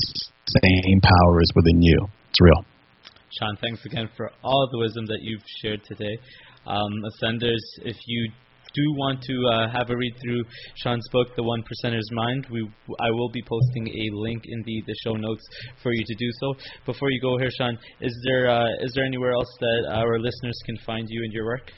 [0.61, 1.97] same power is within you.
[2.29, 2.61] It's real.
[3.33, 6.21] Sean, thanks again for all the wisdom that you've shared today.
[6.67, 8.31] Um, Ascenders, if you
[8.75, 10.43] do want to uh, have a read through
[10.77, 12.62] Sean's book, The One Percenter's Mind, we
[13.01, 15.43] I will be posting a link in the, the show notes
[15.83, 16.55] for you to do so.
[16.87, 20.59] Before you go here, Sean, is there uh, is there anywhere else that our listeners
[20.66, 21.71] can find you and your work?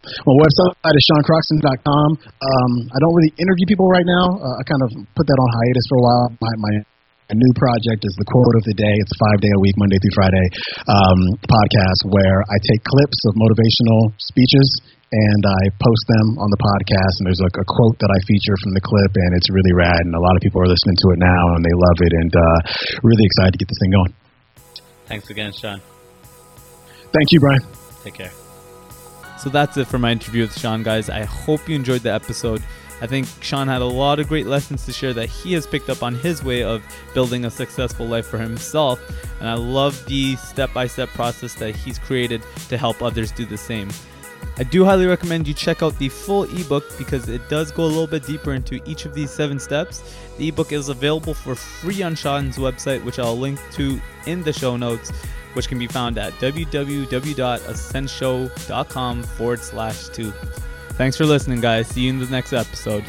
[0.00, 2.08] My website is seancroxton.com.
[2.24, 4.32] Um, I don't really interview people right now.
[4.32, 6.26] Uh, I kind of put that on hiatus for a while.
[6.40, 6.74] My, my
[7.30, 8.90] a new project is the quote of the day.
[8.98, 10.46] It's five day a week, Monday through Friday
[10.90, 14.66] um, podcast where I take clips of motivational speeches
[15.14, 17.22] and I post them on the podcast.
[17.22, 20.02] And there's like a quote that I feature from the clip, and it's really rad.
[20.06, 22.12] And a lot of people are listening to it now, and they love it.
[22.14, 22.58] And uh,
[23.02, 24.14] really excited to get this thing going.
[25.06, 25.82] Thanks again, Sean.
[27.10, 27.62] Thank you, Brian.
[28.04, 28.30] Take care.
[29.38, 31.10] So that's it for my interview with Sean, guys.
[31.10, 32.62] I hope you enjoyed the episode.
[33.00, 35.88] I think Sean had a lot of great lessons to share that he has picked
[35.88, 36.82] up on his way of
[37.14, 39.00] building a successful life for himself.
[39.40, 43.46] And I love the step by step process that he's created to help others do
[43.46, 43.88] the same.
[44.58, 47.86] I do highly recommend you check out the full ebook because it does go a
[47.86, 50.16] little bit deeper into each of these seven steps.
[50.38, 54.52] The ebook is available for free on Sean's website, which I'll link to in the
[54.52, 55.12] show notes
[55.54, 60.32] which can be found at www.ascendshow.com forward slash two.
[61.00, 61.88] Thanks for listening, guys.
[61.88, 63.06] See you in the next episode.